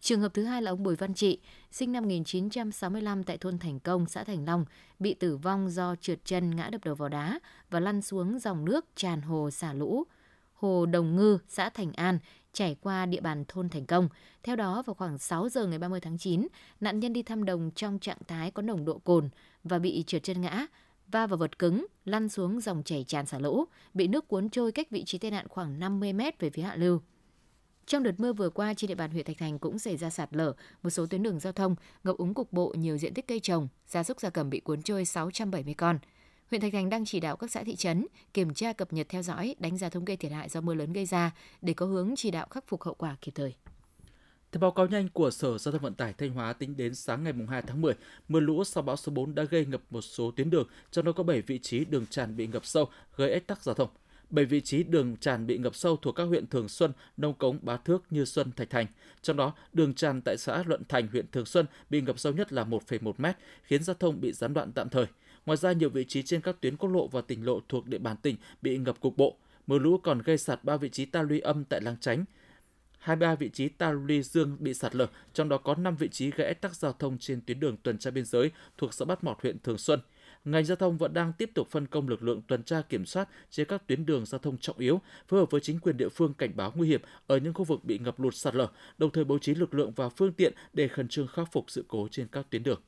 [0.00, 1.38] Trường hợp thứ hai là ông Bùi Văn Trị,
[1.70, 4.64] sinh năm 1965 tại thôn Thành Công, xã Thành Long,
[4.98, 7.38] bị tử vong do trượt chân ngã đập đầu vào đá
[7.70, 10.04] và lăn xuống dòng nước tràn hồ xả lũ.
[10.54, 12.18] Hồ Đồng Ngư, xã Thành An,
[12.52, 14.08] chảy qua địa bàn thôn Thành Công.
[14.42, 16.46] Theo đó, vào khoảng 6 giờ ngày 30 tháng 9,
[16.80, 19.28] nạn nhân đi thăm đồng trong trạng thái có nồng độ cồn
[19.68, 20.66] và bị trượt chân ngã,
[21.10, 24.72] va vào vật cứng, lăn xuống dòng chảy tràn xả lũ, bị nước cuốn trôi
[24.72, 27.00] cách vị trí tai nạn khoảng 50 mét về phía hạ lưu.
[27.86, 30.28] Trong đợt mưa vừa qua trên địa bàn huyện Thạch Thành cũng xảy ra sạt
[30.32, 33.40] lở, một số tuyến đường giao thông, ngập úng cục bộ nhiều diện tích cây
[33.40, 35.98] trồng, gia súc gia cầm bị cuốn trôi 670 con.
[36.50, 39.22] Huyện Thạch Thành đang chỉ đạo các xã thị trấn kiểm tra cập nhật theo
[39.22, 41.30] dõi, đánh giá thống kê thiệt hại do mưa lớn gây ra
[41.62, 43.54] để có hướng chỉ đạo khắc phục hậu quả kịp thời.
[44.56, 47.24] Theo báo cáo nhanh của Sở Giao thông Vận tải Thanh Hóa tính đến sáng
[47.24, 47.94] ngày 2 tháng 10,
[48.28, 51.12] mưa lũ sau bão số 4 đã gây ngập một số tuyến đường, trong đó
[51.12, 53.88] có 7 vị trí đường tràn bị ngập sâu, gây ách tắc giao thông.
[54.30, 57.58] 7 vị trí đường tràn bị ngập sâu thuộc các huyện Thường Xuân, Nông Cống,
[57.62, 58.86] Bá Thước, Như Xuân, Thạch Thành.
[59.22, 62.52] Trong đó, đường tràn tại xã Luận Thành, huyện Thường Xuân bị ngập sâu nhất
[62.52, 65.06] là 1,1 mét khiến giao thông bị gián đoạn tạm thời.
[65.46, 67.98] Ngoài ra, nhiều vị trí trên các tuyến quốc lộ và tỉnh lộ thuộc địa
[67.98, 69.36] bàn tỉnh bị ngập cục bộ.
[69.66, 72.24] Mưa lũ còn gây sạt 3 vị trí ta luy âm tại Lang Chánh,
[72.98, 76.30] 23 vị trí ta luy dương bị sạt lở, trong đó có 5 vị trí
[76.30, 79.24] gây ách tắc giao thông trên tuyến đường tuần tra biên giới thuộc xã Bát
[79.24, 80.00] Mọt huyện Thường Xuân.
[80.44, 83.28] Ngành giao thông vẫn đang tiếp tục phân công lực lượng tuần tra kiểm soát
[83.50, 86.34] trên các tuyến đường giao thông trọng yếu, phối hợp với chính quyền địa phương
[86.34, 89.24] cảnh báo nguy hiểm ở những khu vực bị ngập lụt sạt lở, đồng thời
[89.24, 92.26] bố trí lực lượng và phương tiện để khẩn trương khắc phục sự cố trên
[92.28, 92.80] các tuyến đường.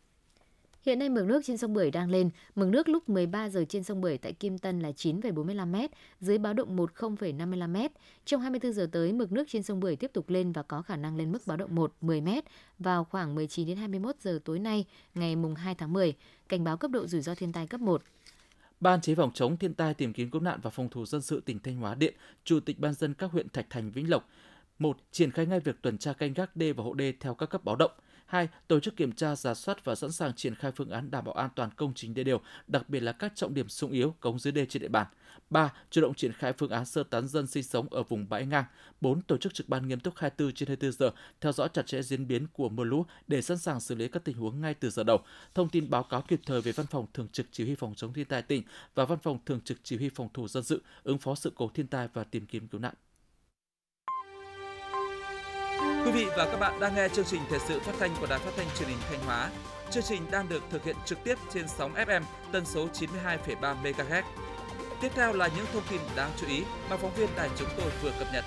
[0.87, 3.85] Hiện nay mực nước trên sông Bưởi đang lên, mực nước lúc 13 giờ trên
[3.85, 5.87] sông Bưởi tại Kim Tân là 9,45 m,
[6.21, 7.87] dưới báo động 1 0,55 m.
[8.25, 10.97] Trong 24 giờ tới, mực nước trên sông Bưởi tiếp tục lên và có khả
[10.97, 12.29] năng lên mức báo động 1 10 m
[12.79, 16.15] vào khoảng 19 đến 21 giờ tối nay, ngày mùng 2 tháng 10,
[16.49, 18.03] cảnh báo cấp độ rủi ro thiên tai cấp 1.
[18.81, 21.41] Ban chỉ phòng chống thiên tai tìm kiếm cứu nạn và phòng thủ dân sự
[21.41, 22.15] tỉnh Thanh Hóa điện,
[22.45, 24.29] Chủ tịch ban dân các huyện Thạch Thành, Vĩnh Lộc,
[24.79, 27.47] một Triển khai ngay việc tuần tra canh gác đê và hộ đê theo các
[27.47, 27.91] cấp báo động.
[28.29, 28.49] 2.
[28.69, 31.35] Tổ chức kiểm tra, giả soát và sẵn sàng triển khai phương án đảm bảo
[31.35, 34.39] an toàn công trình đê điều, đặc biệt là các trọng điểm sung yếu, cống
[34.39, 35.07] dưới đê trên địa bàn.
[35.51, 35.73] 3.
[35.91, 38.65] Chủ động triển khai phương án sơ tán dân sinh sống ở vùng bãi ngang.
[39.01, 39.23] 4.
[39.23, 41.11] Tổ chức trực ban nghiêm túc 24 trên 24 giờ,
[41.41, 44.25] theo dõi chặt chẽ diễn biến của mưa lũ để sẵn sàng xử lý các
[44.25, 45.21] tình huống ngay từ giờ đầu.
[45.55, 48.13] Thông tin báo cáo kịp thời về Văn phòng Thường trực Chỉ huy phòng chống
[48.13, 48.63] thiên tai tỉnh
[48.95, 51.71] và Văn phòng Thường trực Chỉ huy phòng thủ dân sự, ứng phó sự cố
[51.75, 52.95] thiên tai và tìm kiếm cứu nạn.
[56.09, 58.39] Quý vị và các bạn đang nghe chương trình thời sự phát thanh của Đài
[58.39, 59.51] Phát thanh Truyền hình Thanh Hóa.
[59.91, 64.23] Chương trình đang được thực hiện trực tiếp trên sóng FM tần số 92,3 MHz.
[65.01, 67.91] Tiếp theo là những thông tin đáng chú ý mà phóng viên đài chúng tôi
[68.03, 68.45] vừa cập nhật.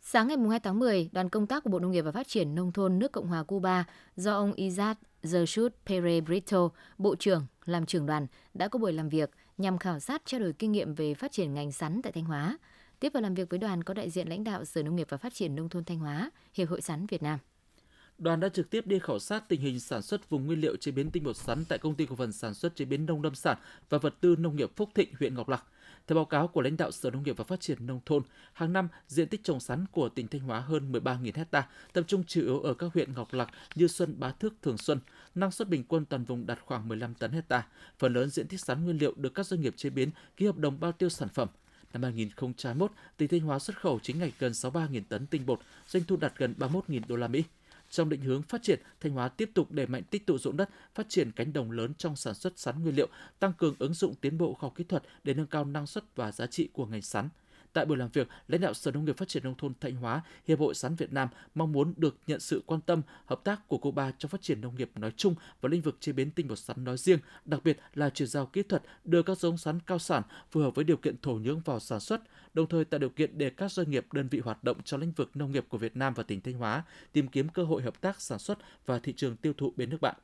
[0.00, 2.54] Sáng ngày 2 tháng 10, đoàn công tác của Bộ Nông nghiệp và Phát triển
[2.54, 3.84] Nông thôn nước Cộng hòa Cuba
[4.16, 9.08] do ông Izat Zersut Pere Brito, Bộ trưởng, làm trưởng đoàn, đã có buổi làm
[9.08, 12.24] việc nhằm khảo sát trao đổi kinh nghiệm về phát triển ngành sắn tại Thanh
[12.24, 12.58] Hóa.
[13.00, 15.16] Tiếp vào làm việc với đoàn có đại diện lãnh đạo Sở Nông nghiệp và
[15.16, 17.38] Phát triển Nông thôn Thanh Hóa, Hiệp hội Sắn Việt Nam.
[18.18, 20.92] đoàn đã trực tiếp đi khảo sát tình hình sản xuất vùng nguyên liệu chế
[20.92, 23.34] biến tinh bột sắn tại công ty cổ phần sản xuất chế biến nông lâm
[23.34, 23.58] sản
[23.88, 25.64] và vật tư nông nghiệp Phúc Thịnh, huyện Ngọc Lặc.
[26.06, 28.72] Theo báo cáo của lãnh đạo Sở Nông nghiệp và Phát triển Nông thôn, hàng
[28.72, 32.40] năm diện tích trồng sắn của tỉnh Thanh Hóa hơn 13.000 hecta, tập trung chủ
[32.40, 35.00] yếu ở các huyện Ngọc Lặc, Như Xuân, Bá Thước, Thường Xuân.
[35.34, 37.66] Năng suất bình quân toàn vùng đạt khoảng 15 tấn hecta.
[37.98, 40.56] Phần lớn diện tích sắn nguyên liệu được các doanh nghiệp chế biến ký hợp
[40.56, 41.48] đồng bao tiêu sản phẩm.
[41.92, 46.04] Năm 2021, tỉnh Thanh Hóa xuất khẩu chính ngạch gần 63.000 tấn tinh bột, doanh
[46.04, 47.44] thu đạt gần 31.000 đô la Mỹ.
[47.90, 50.70] Trong định hướng phát triển, Thanh Hóa tiếp tục đẩy mạnh tích tụ dụng đất,
[50.94, 54.14] phát triển cánh đồng lớn trong sản xuất sắn nguyên liệu, tăng cường ứng dụng
[54.14, 56.86] tiến bộ khoa học kỹ thuật để nâng cao năng suất và giá trị của
[56.86, 57.28] ngành sắn.
[57.72, 60.22] Tại buổi làm việc, lãnh đạo Sở Nông nghiệp Phát triển nông thôn Thanh Hóa,
[60.46, 63.78] Hiệp hội Sắn Việt Nam mong muốn được nhận sự quan tâm, hợp tác của
[63.78, 66.58] Cuba trong phát triển nông nghiệp nói chung và lĩnh vực chế biến tinh bột
[66.58, 69.98] sắn nói riêng, đặc biệt là chuyển giao kỹ thuật đưa các giống sắn cao
[69.98, 72.20] sản phù hợp với điều kiện thổ nhưỡng vào sản xuất,
[72.54, 75.12] đồng thời tạo điều kiện để các doanh nghiệp đơn vị hoạt động trong lĩnh
[75.12, 78.00] vực nông nghiệp của Việt Nam và tỉnh Thanh Hóa tìm kiếm cơ hội hợp
[78.00, 80.16] tác sản xuất và thị trường tiêu thụ bên nước bạn.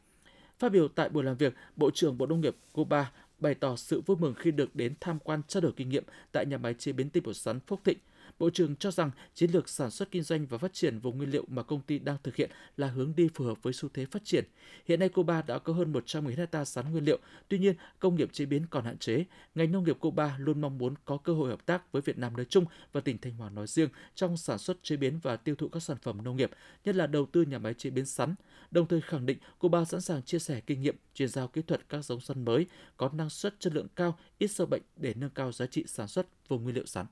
[0.58, 4.00] Phát biểu tại buổi làm việc, Bộ trưởng Bộ Nông nghiệp Cuba bày tỏ sự
[4.00, 6.92] vui mừng khi được đến tham quan trao đổi kinh nghiệm tại nhà máy chế
[6.92, 7.98] biến tinh bột sắn Phúc Thịnh.
[8.38, 11.30] Bộ trưởng cho rằng chiến lược sản xuất kinh doanh và phát triển vùng nguyên
[11.30, 14.06] liệu mà công ty đang thực hiện là hướng đi phù hợp với xu thế
[14.06, 14.44] phát triển.
[14.88, 17.18] Hiện nay Cuba đã có hơn 110 hecta sắn nguyên liệu,
[17.48, 19.24] tuy nhiên công nghiệp chế biến còn hạn chế.
[19.54, 22.36] Ngành nông nghiệp Cuba luôn mong muốn có cơ hội hợp tác với Việt Nam
[22.36, 25.54] nói chung và tỉnh Thanh Hóa nói riêng trong sản xuất chế biến và tiêu
[25.54, 26.50] thụ các sản phẩm nông nghiệp,
[26.84, 28.34] nhất là đầu tư nhà máy chế biến sắn.
[28.70, 31.88] Đồng thời khẳng định Cuba sẵn sàng chia sẻ kinh nghiệm, chuyển giao kỹ thuật
[31.88, 35.30] các giống sắn mới có năng suất chất lượng cao, ít sâu bệnh để nâng
[35.30, 37.06] cao giá trị sản xuất vùng nguyên liệu sắn.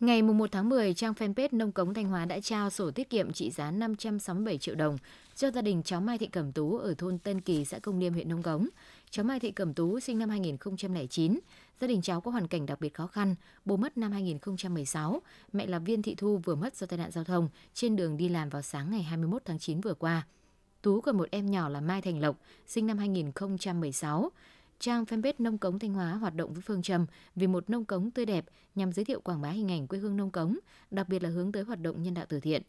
[0.00, 3.32] Ngày 1 tháng 10, trang fanpage Nông Cống Thanh Hóa đã trao sổ tiết kiệm
[3.32, 4.98] trị giá 567 triệu đồng
[5.34, 8.12] cho gia đình cháu Mai Thị Cẩm Tú ở thôn Tân Kỳ, xã Công Liêm,
[8.12, 8.68] huyện Nông Cống.
[9.12, 11.38] Cháu Mai Thị Cẩm Tú sinh năm 2009,
[11.80, 15.66] gia đình cháu có hoàn cảnh đặc biệt khó khăn, bố mất năm 2016, mẹ
[15.66, 18.48] là Viên Thị Thu vừa mất do tai nạn giao thông trên đường đi làm
[18.48, 20.26] vào sáng ngày 21 tháng 9 vừa qua.
[20.82, 24.30] Tú còn một em nhỏ là Mai Thành Lộc, sinh năm 2016.
[24.78, 28.10] Trang fanpage Nông Cống Thanh Hóa hoạt động với phương châm vì một nông cống
[28.10, 28.44] tươi đẹp
[28.74, 30.58] nhằm giới thiệu quảng bá hình ảnh quê hương nông cống,
[30.90, 32.62] đặc biệt là hướng tới hoạt động nhân đạo từ thiện.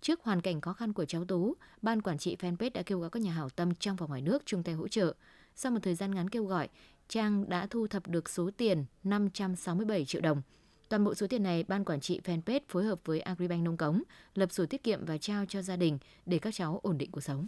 [0.00, 3.10] Trước hoàn cảnh khó khăn của cháu Tú, ban quản trị fanpage đã kêu gọi
[3.10, 5.14] các nhà hảo tâm trong và ngoài nước chung tay hỗ trợ.
[5.60, 6.68] Sau một thời gian ngắn kêu gọi,
[7.08, 10.42] Trang đã thu thập được số tiền 567 triệu đồng.
[10.88, 14.02] Toàn bộ số tiền này, ban quản trị fanpage phối hợp với Agribank Nông Cống
[14.34, 17.20] lập sổ tiết kiệm và trao cho gia đình để các cháu ổn định cuộc
[17.20, 17.46] sống.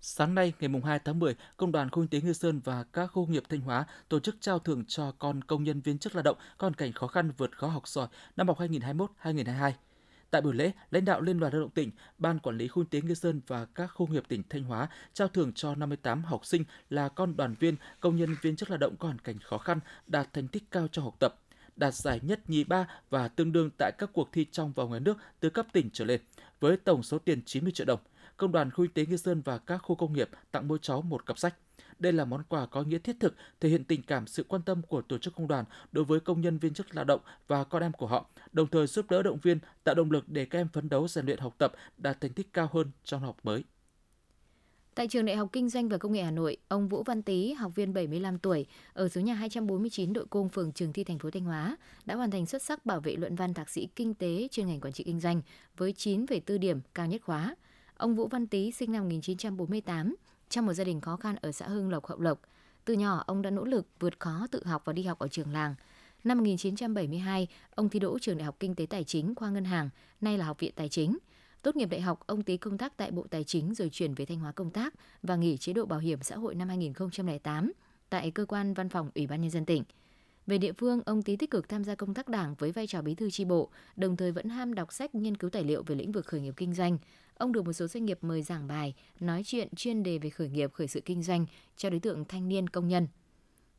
[0.00, 3.06] Sáng nay, ngày 2 tháng 10, Công đoàn Khu kinh tế Ngư Sơn và các
[3.06, 6.22] khu nghiệp Thanh Hóa tổ chức trao thưởng cho con công nhân viên chức lao
[6.22, 9.72] động có hoàn cảnh khó khăn vượt khó học giỏi năm học 2021-2022.
[10.30, 13.02] Tại buổi lễ, lãnh đạo Liên đoàn Lao động tỉnh, Ban Quản lý Khu kinh
[13.02, 16.46] tế Nghi Sơn và các khu nghiệp tỉnh Thanh Hóa trao thưởng cho 58 học
[16.46, 19.58] sinh là con đoàn viên, công nhân viên chức lao động có hoàn cảnh khó
[19.58, 21.34] khăn, đạt thành tích cao trong học tập,
[21.76, 25.00] đạt giải nhất nhì ba và tương đương tại các cuộc thi trong và ngoài
[25.00, 26.20] nước từ cấp tỉnh trở lên,
[26.60, 28.00] với tổng số tiền 90 triệu đồng.
[28.36, 31.02] Công đoàn Khu kinh tế Nghi Sơn và các khu công nghiệp tặng mỗi cháu
[31.02, 31.54] một cặp sách.
[31.98, 34.82] Đây là món quà có nghĩa thiết thực, thể hiện tình cảm sự quan tâm
[34.82, 37.82] của tổ chức công đoàn đối với công nhân viên chức lao động và con
[37.82, 40.68] em của họ, đồng thời giúp đỡ động viên, tạo động lực để các em
[40.68, 43.64] phấn đấu rèn luyện học tập, đạt thành tích cao hơn trong học mới.
[44.94, 47.52] Tại trường Đại học Kinh doanh và Công nghệ Hà Nội, ông Vũ Văn Tý,
[47.52, 51.30] học viên 75 tuổi, ở số nhà 249 đội cung phường Trường Thi thành phố
[51.30, 54.48] Thanh Hóa, đã hoàn thành xuất sắc bảo vệ luận văn thạc sĩ kinh tế
[54.50, 55.42] chuyên ngành quản trị kinh doanh
[55.76, 57.54] với 9,4 điểm cao nhất khóa.
[57.96, 60.16] Ông Vũ Văn Tý sinh năm 1948,
[60.50, 62.40] trong một gia đình khó khăn ở xã Hưng Lộc, Hậu Lộc.
[62.84, 65.52] Từ nhỏ, ông đã nỗ lực vượt khó tự học và đi học ở trường
[65.52, 65.74] làng.
[66.24, 69.90] Năm 1972, ông thi đỗ trường Đại học Kinh tế Tài chính khoa ngân hàng,
[70.20, 71.18] nay là Học viện Tài chính.
[71.62, 74.24] Tốt nghiệp đại học, ông tí công tác tại Bộ Tài chính rồi chuyển về
[74.24, 77.72] Thanh Hóa công tác và nghỉ chế độ bảo hiểm xã hội năm 2008
[78.10, 79.84] tại cơ quan văn phòng Ủy ban nhân dân tỉnh.
[80.46, 83.02] Về địa phương, ông Tý tích cực tham gia công tác đảng với vai trò
[83.02, 85.94] bí thư tri bộ, đồng thời vẫn ham đọc sách nghiên cứu tài liệu về
[85.94, 86.98] lĩnh vực khởi nghiệp kinh doanh.
[87.34, 90.48] Ông được một số doanh nghiệp mời giảng bài, nói chuyện chuyên đề về khởi
[90.48, 93.06] nghiệp, khởi sự kinh doanh cho đối tượng thanh niên công nhân.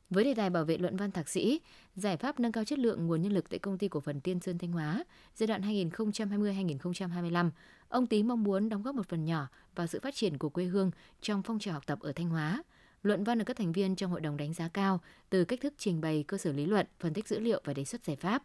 [0.10, 1.62] Với đề tài bảo vệ luận văn thạc sĩ,
[1.96, 4.40] giải pháp nâng cao chất lượng nguồn nhân lực tại công ty cổ phần Tiên
[4.40, 5.04] Sơn Thanh Hóa
[5.36, 7.50] giai đoạn 2020-2025,
[7.90, 10.66] ông Tý mong muốn đóng góp một phần nhỏ vào sự phát triển của quê
[10.66, 12.64] hương trong phong trào học tập ở Thanh Hóa.
[13.04, 15.74] Luận văn được các thành viên trong hội đồng đánh giá cao từ cách thức
[15.78, 18.44] trình bày cơ sở lý luận, phân tích dữ liệu và đề xuất giải pháp.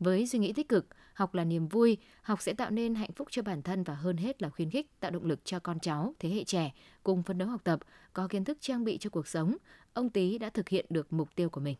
[0.00, 3.28] Với suy nghĩ tích cực, học là niềm vui, học sẽ tạo nên hạnh phúc
[3.30, 6.14] cho bản thân và hơn hết là khuyến khích tạo động lực cho con cháu,
[6.18, 7.80] thế hệ trẻ cùng phấn đấu học tập,
[8.12, 9.56] có kiến thức trang bị cho cuộc sống.
[9.92, 11.76] Ông Tý đã thực hiện được mục tiêu của mình.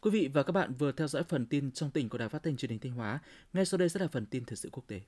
[0.00, 2.42] Quý vị và các bạn vừa theo dõi phần tin trong tỉnh của Đài Phát
[2.42, 3.20] thanh Truyền hình Thanh Hóa.
[3.52, 5.00] Ngay sau đây sẽ là phần tin thời sự quốc tế.